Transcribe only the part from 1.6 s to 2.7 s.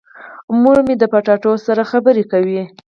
سره خبرې کوي.